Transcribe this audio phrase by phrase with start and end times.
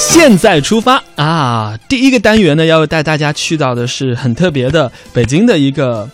[0.00, 1.76] 现在出发啊！
[1.88, 6.08] 第一个单元呢，要带大家去到的是很特别的北京的一个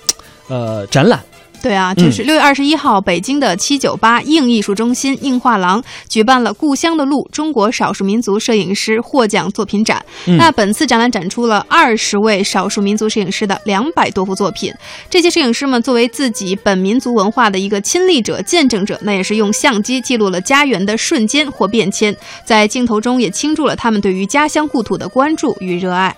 [0.48, 1.20] 呃展览。
[1.64, 10.04] 对啊，就是六月二十一号，北京的七九八硬艺术中心硬画廊举办了《故乡的路：中国少数民族摄影师获奖作品展》。
[10.36, 14.70] 那本次展览展出了二十位少数民族摄影师的两百多幅作品。
[15.08, 26.14] 这些摄影师们作为自己本民族文化的一个亲历者、见证者，那也是用相机记录了家园的瞬间或变迁，在镜头中也倾注了他们对于家乡故土的关注与热爱。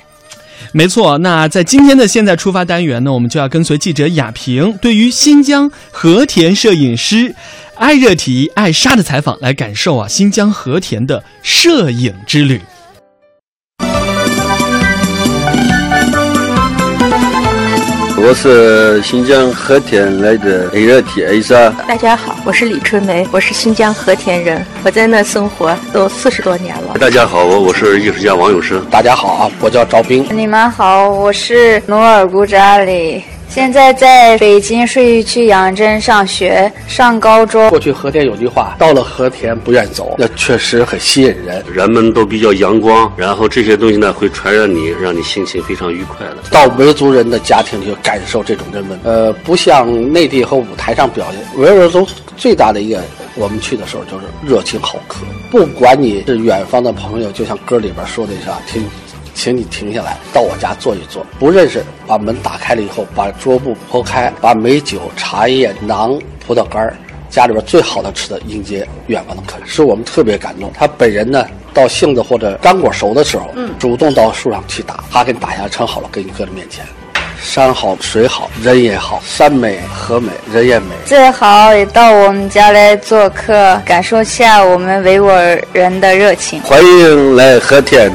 [0.72, 7.34] 没错，那在今天的现在出发单元呢，我们就要跟随记者雅萍对于新疆和田摄影师
[7.76, 12.60] 艾热提艾莎的采访，来感受啊新疆和田的摄影之旅。
[18.18, 21.70] 我是新疆和田来的艾热提艾莎。
[21.86, 26.96] 大家好，我是李春梅，我是新疆和田人，我在那生活都四十多年了。
[27.00, 28.80] 大家好，我我是艺术家王永生。
[28.88, 30.24] 大家好啊，我叫赵斌。
[30.30, 33.20] 你们好，我是努尔古扎里。
[33.48, 37.68] 现在在北京顺义区杨镇上学，上高中。
[37.68, 41.64] 过去和田有句话，到了和田不愿走，那确实很吸引人。
[41.68, 46.36] 人们都比较阳光，然后这些东西呢会传染你，让你心情非常愉快的。
[46.48, 51.60] 到维族人的家庭里感受这种人文，呃，不像内地和舞台上表现。
[51.60, 52.06] 维吾尔族
[52.36, 53.02] 最大的一个，
[53.36, 58.84] 我们去的时候就是热情好客，不管你是远方的朋友，就像歌里边说的是吧，听。
[59.34, 61.22] 请你停下来，到我家坐一坐。
[61.38, 66.90] 不认识，把门打开了以后，把桌布铺开，把美酒、茶叶、馕、葡萄干，
[67.28, 70.72] 家里边最好的吃的迎接远方的客人，使我们特别感动。
[70.74, 76.82] 他本人呢，到杏子或者干果熟的时候，嗯，主动到树上去打，他给你打下称好了，给你搁在面前。
[77.42, 80.86] 山好水好人也好，山美河美人也美。
[81.04, 86.60] 最好也到我们家来做客，感受下我们维吾尔人的热情。
[86.62, 88.10] 欢迎来和田。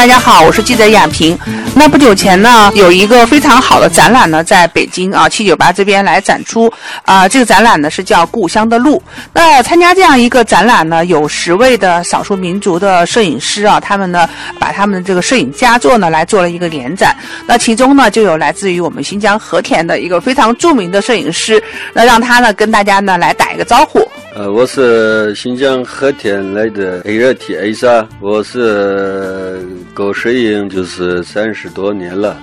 [0.00, 1.38] 大家好，我是记者亚平。
[1.74, 6.72] 那不久前呢，有一个非常好的展览呢，在北京啊七九八这边来展出
[7.02, 7.28] 啊。
[7.28, 8.96] 这个展览呢是叫《故乡的路》。
[9.34, 14.26] 那参加这样一个展览呢，有十位的少数民族的摄影师啊，他们呢
[14.58, 17.14] 把他们的这个摄影佳作呢来做了一个联展。
[17.46, 21.62] 那其中呢就有来自于我们新疆和田的一个非常著名的摄影师，
[21.92, 24.00] 那让他呢跟大家呢来打一个招呼。
[24.32, 29.60] 呃，我是新疆和田来的艾热提艾莎，我是
[29.92, 32.40] 搞摄影就是三十多年了，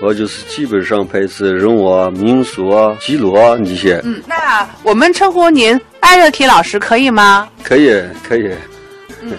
[0.00, 4.00] 我就是基本上拍摄人物啊、民俗啊、记录啊这些。
[4.04, 7.48] 嗯，那我们称呼您艾热提老师可以吗？
[7.62, 8.50] 可以，可以。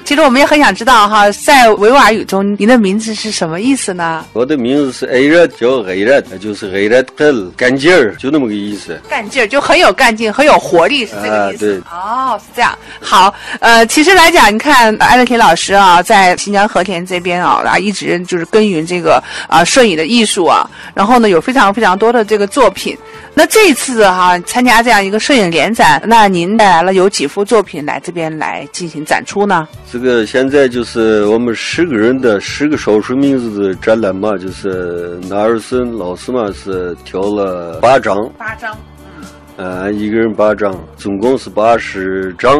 [0.05, 4.25] 其实我们也很想知道哈，在维吾尔语中，您的名字是什么意思呢？
[4.33, 8.99] 我的名字是艾热，叫艾热，就是艾热特干劲儿，就那么个意思。
[9.09, 11.81] 干劲儿就很有干劲，很有活力，是这个意思。
[11.91, 12.77] 哦，是这样。
[12.99, 22.97] 好，呃，其实来讲，你看艾乐提老师啊，在新疆和田这边啊，啊，一直就是耕耘这个啊摄影的艺术啊，然后呢，有非常非常多的这个作品。
[23.35, 29.67] 那这次哈参加这样一个摄影联展，那您带来了有几幅作品来这边来进行展出呢？
[29.91, 38.77] 这个现在就是我们十个人的十个少数民族的展览嘛，就是纳尔森老师嘛是挑了八张，八张，
[39.17, 39.25] 嗯，
[39.57, 42.55] 呃，一个人八张，总共是八十张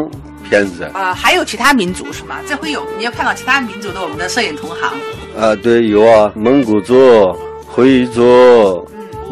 [0.49, 0.85] 片子。
[0.93, 2.37] 啊，还有其他民族是吗？
[2.49, 4.91] 这回有你要看到其他民族的我们的摄影同行。
[5.39, 7.31] 啊，对，有啊，蒙古族、
[7.67, 8.83] 回族。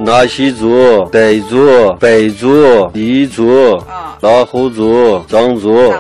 [0.04, 0.70] 纳西族、
[1.12, 2.50] 傣族、白族、
[2.94, 3.82] 彝族、
[4.22, 5.92] 拉祜族、藏族，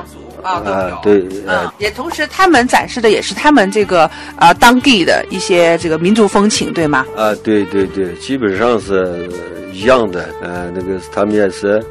[0.42, 7.06] 啊，对，啊，也同时他们展示的也是他们这个啊当地的一些这个民族风情，对吗？
[7.16, 9.30] 啊，对对对，基本上是
[9.72, 11.84] 一样的，呃，那个他们也是，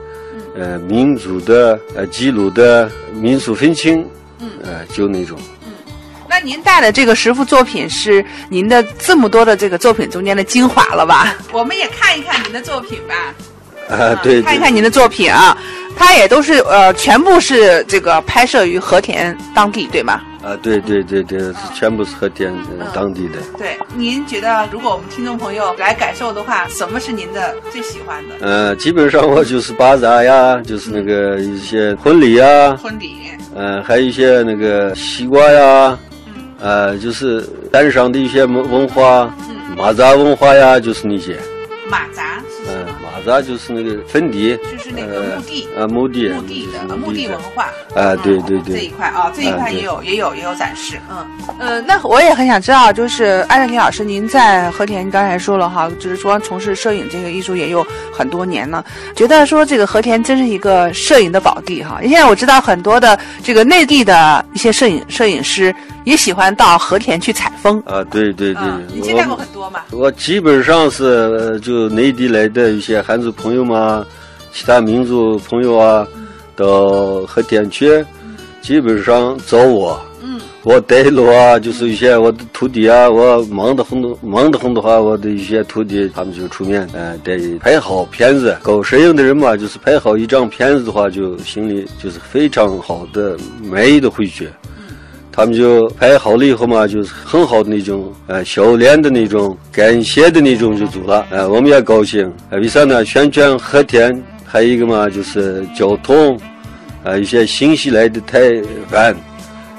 [0.56, 4.04] 呃，民族的呃记录的民俗风情，
[4.40, 5.38] 嗯，呃，就那种。
[6.40, 11.34] 那您带的这个十幅作品是您的这么多的这个作品中间的精华了吧？
[11.52, 13.14] 我们也看一看您的作品吧。
[13.94, 15.56] 啊，对，看一看您的作品啊，
[15.96, 20.22] 它也都是呃，全部是这个拍摄于和田当地，对吗？
[20.42, 22.50] 啊，对对对对，是全部是和田
[22.94, 23.34] 当地的。
[23.58, 28.36] 对，您觉得如果我们听众朋友来感受的话，什么是您的最喜欢的？
[28.40, 33.16] 呃，基本上我就是巴扎呀，就是那个一些婚礼呀，婚礼，
[33.54, 35.98] 嗯，还有一些那个西瓜呀。
[36.60, 39.34] 呃，就是山上的一些文文化，
[39.76, 41.38] 马扎文化呀，就是那些。
[43.20, 43.24] 马扎？
[43.24, 47.64] 嗯，马子啊，就是那个坟地，就是那个墓地呃，墓地，墓地的墓地文化
[47.94, 51.26] 啊，对对对，这一块啊，这一块也有也有也有展示，嗯
[51.58, 58.84] 呃，那我也很想知道，就是艾乐提老师，您在和田刚才说了哈，就是说从事摄影这个艺术也有很多年了，
[59.14, 61.98] 觉得说这个和田真是一个摄影的宝地哈。
[62.02, 65.74] 现在我知道很多的这个内地的一些摄影摄影师
[66.04, 68.62] 也喜欢到和田去采风啊，对对对，
[68.92, 69.80] 你接待过很多吗？
[69.90, 74.06] 我基本上是就内地来的一些汉族朋友嘛，
[74.52, 76.06] 其他民族朋友啊，
[76.54, 78.06] 到和田去，
[78.62, 80.00] 基本上找我。
[80.62, 88.56] 我带路啊，就是一些我的徒弟啊，我忙得很，忙得很的话，我的一些徒弟他们就出面，呃，带拍好片子。
[88.62, 94.48] 搞摄影的人嘛，就是拍好一张片子的话，就心里就是非常好的满意的回去。
[95.32, 101.24] 他们就拍好了以后嘛，就是很好的那种，呃，笑脸的那种，感谢的那种就走了。
[101.30, 102.30] 呃，我们也高兴。
[102.50, 103.04] 为啥呢？
[103.04, 106.38] 宣传和田，还有一个嘛，就是交通，
[107.04, 108.40] 呃，一些信息来的太
[108.90, 109.14] 晚。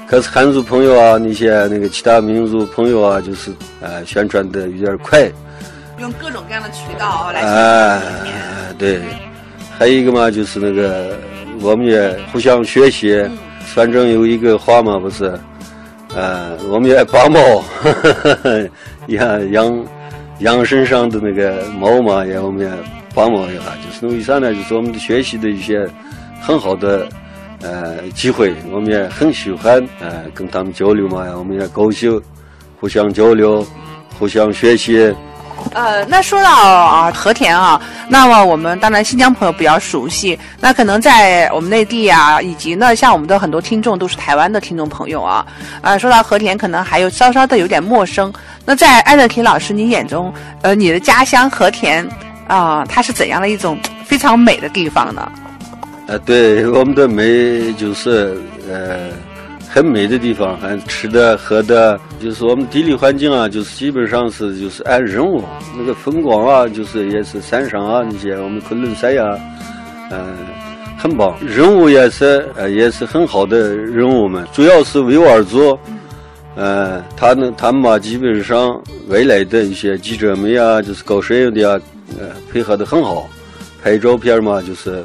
[0.06, 3.50] 可是汉族朋友啊，那些那个其他民族朋友啊，就是
[3.80, 5.30] 呃宣传的有点快，
[5.98, 8.02] 用各种各样的渠道来哎，
[8.78, 9.00] 对，
[9.78, 11.16] 还有一个嘛，就是那个
[11.60, 13.22] 我们也互相学习。
[13.74, 15.38] 反正有一个话嘛，不是，
[16.14, 17.40] 呃，我们也拔毛，
[19.08, 19.84] 养养
[20.40, 22.70] 养身上的那个毛嘛，也我们也
[23.14, 23.62] 拔毛一下。
[23.84, 24.52] 就是为啥呢？
[24.54, 25.88] 就是我们的学习的一些
[26.40, 27.08] 很好的。
[27.64, 32.20] 呃，机会我们也很喜欢，呃，跟他们交流嘛，我们也高兴，
[32.80, 33.64] 互相交流，
[34.18, 35.14] 互相学习。
[35.72, 37.80] 呃，那说到啊和田啊，
[38.12, 45.46] 那么我们当然新疆朋友比较熟悉，那可能在我们内地啊，以及呢像我们的很多听众都是台湾的听众朋友啊，
[45.80, 48.30] 啊，说到和田可能还有稍稍的有点陌生。
[48.66, 50.30] 那在艾乐婷老师你眼中，
[50.60, 52.06] 呃，你的家乡和田
[52.48, 55.32] 啊，它是怎样的一种非常美的地方呢？
[56.06, 58.36] 呃，对，我们的美就是
[58.70, 59.08] 呃
[59.74, 65.42] 很美的地方，还吃的喝的，就是我们地理环境啊，就是基本上是就是按任务，
[65.74, 69.24] 那个风光啊，就是也是山上啊那些，我们昆仑山呀，
[70.10, 70.36] 嗯，
[70.98, 75.78] 很棒，任务也是呃也是很好的任务们，主要是为娃儿做，
[76.54, 78.78] 呃，他们他们嘛，基本上
[79.08, 81.80] 未来的一些记者们呀，就是搞摄影的呀，
[82.20, 83.26] 呃，配合的很好，
[83.82, 85.02] 拍照片嘛，就是。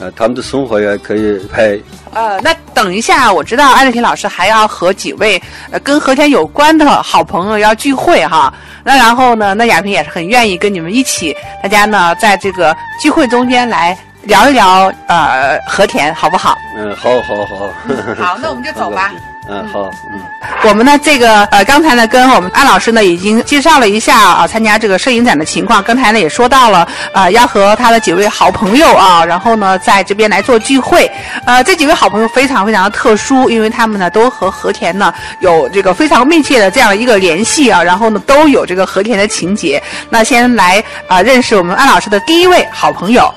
[0.00, 1.78] 呃，他们的生活也可以拍。
[2.12, 5.40] 呃，那等一下，我知道艾乐婷老师还要和几位
[5.70, 8.52] 呃跟和田有关的好朋友要聚会哈。
[8.82, 16.58] 那然后呢，那亚萍也是很愿意跟你们一起，大家呢在这个聚会中间来聊一聊呃和田，好不好？
[16.76, 17.70] 嗯，好，好，好。
[18.18, 19.12] 好，那我们就走吧。
[19.46, 20.20] 嗯，好，嗯，
[20.66, 25.82] 我们呢，这个呃，刚才呢，跟我们安老师呢，已经介绍了一下啊，参加这个摄影展的情况。
[25.82, 31.10] 刚才呢，也说到了啊，要和他的几位好朋友啊，然后呢，在这边来做聚会。
[31.44, 39.82] 呃，这几位好朋友非常非常的特殊，因为他们呢，都和和田呢有这个非常密切的这样一个联系啊，然后呢，都有这个和田的情节。
[40.08, 43.30] 那先来啊，认识我们安老师的第一位好朋友。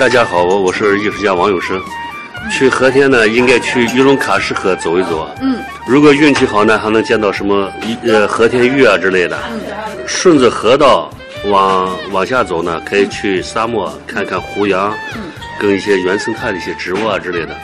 [0.00, 1.80] 大家好，我我是艺术家王永生。
[2.50, 5.28] 去和田呢，应该去玉龙喀什河走一走。
[5.40, 5.56] 嗯，
[5.86, 7.70] 如果运气好呢，还能见到什么
[8.04, 9.38] 呃和田玉啊之类的。
[9.52, 9.60] 嗯，
[10.06, 11.10] 顺着河道
[11.46, 15.22] 往往下走呢，可以去沙漠看看胡杨，嗯，
[15.58, 17.54] 跟一些原生态的一些植物啊之类的。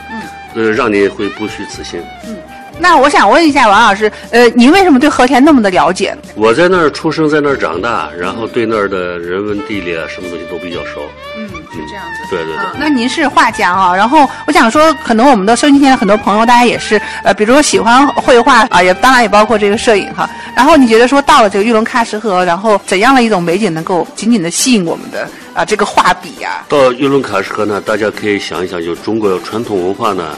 [0.55, 2.01] 嗯，呃，让你会不虚此行。
[2.27, 2.35] 嗯。
[2.77, 6.17] 那我想问一下王老师，呃，您为什么对和田那么的了解呢？
[6.35, 11.01] 我在那儿出生，在那儿长大，然后对那儿的人文地理啊，什么东西都比较熟。
[11.37, 11.44] 嗯，
[11.75, 12.21] 是这样子。
[12.29, 12.65] 对对对。
[12.79, 20.29] 那您是画家啊，然后我想说，可能我们的收音机前的很多朋友，大家也是，呃，比如说喜欢绘画啊，也当然也包括这个摄影哈。
[20.55, 26.65] 然后你觉得说到了这个玉龙喀什河，然后怎样的一种美景能够紧紧的吸引我们的啊这个画笔呀？
[26.69, 30.35] 到玉龙喀什河呢，大家可以想一想，就中国传统文化呢。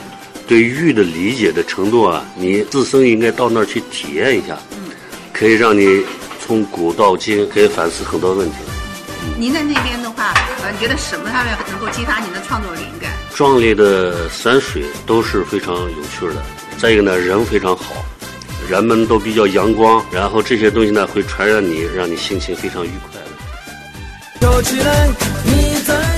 [0.48, 4.58] 对玉的理解的程度啊，你自身应该到那儿去体验一下，
[5.34, 6.06] 可以让你
[6.39, 8.56] 从古到今可以反思很多问题。
[9.38, 10.34] 您在那边的话，
[10.64, 13.12] 呃，你觉得什么上面能够激发您的创作灵感？
[13.36, 16.42] 壮丽的山水都是非常有趣的。
[16.80, 18.04] 再一个呢，人非常好，
[18.68, 23.22] 人们都比较阳光，然后这些东西呢会传染你，让你心情非常愉快。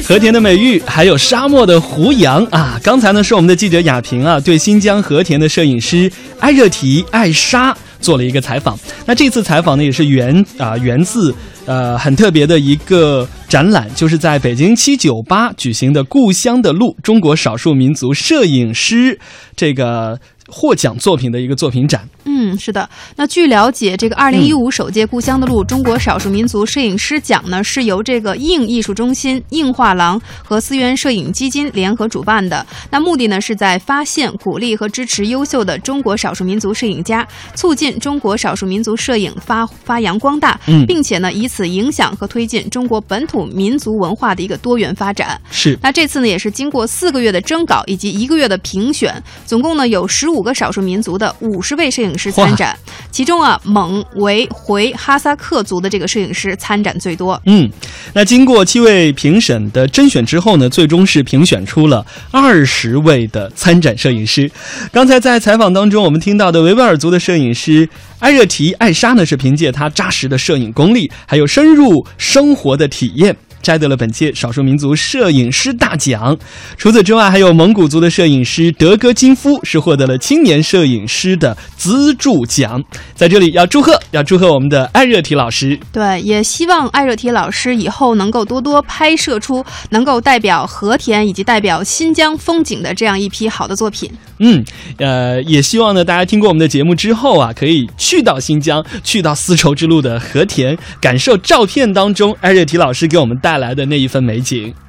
[0.08, 2.79] 和田的美玉，还有沙漠的胡杨啊！
[2.82, 8.77] 刚才呢是我们的记者雅萍啊，对新疆和田的摄影师艾热提艾莎做了一个采访。
[9.06, 11.34] 那这次采访呢也是源啊源自
[11.65, 19.15] 呃很特别的一个展览，就是在北京七九八举行的《故乡的路：中国少数民族摄影师》
[19.56, 20.20] 这个。
[20.51, 22.08] 获奖作品的一个作品展。
[22.25, 22.88] 嗯，是的。
[23.15, 32.65] 那据了解，这个二零一五首届《故乡的路》中国少数民族摄影师奖呢，是由这个映艺术中心、映画廊和思源摄影基金联合主办的。
[32.89, 45.39] 那目的呢，是在发现、鼓励和支持优秀的中国少数民族摄影家，促进中国少数民族摄影发发扬光大，嗯并且呢，以此影响和推进中国本土民族文化的一个多元发展。
[45.51, 52.77] 是那这次呢，也是经过四个月的征稿以及一个月的评选，总共呢有十五个少数民族的五十位摄影师参展，
[53.12, 57.41] 其中啊蒙、维、回、哈萨克族的这个摄影师参展最多。
[57.46, 57.69] 嗯，
[58.13, 64.50] 那经过七位评审的甄选之后呢，最终是评选出了二十位的参展摄影师。
[64.91, 67.88] 刚才在采访当中，我们听到的维吾尔族的摄影师
[68.19, 73.36] 艾热提艾莎呢，是凭借他扎实的摄影功力，还有深入生活的体验。
[73.61, 76.37] 摘得了本届少数民族摄影师大奖。
[76.77, 82.83] 除此之外，还有蒙古族的摄影师德格金夫是获得了青年摄影师的资助奖。
[83.15, 85.79] 在这里要祝贺，要祝贺我们的艾热提老师。
[85.91, 94.09] 对，也希望艾热提老师以后能够多多拍摄出能够代表和田以及代表新疆风景的这样一批好的作品。
[94.39, 94.63] 嗯，
[94.97, 104.72] 呃，也希望呢，大家听过我们的节目之后啊，可以去到新疆，去到丝绸之路的和田，感受照片当中艾热提老师给我们带来的那一份美景。